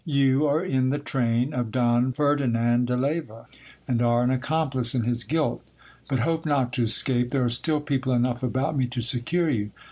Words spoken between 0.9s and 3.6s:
train of Don Ferdinand de Leyva,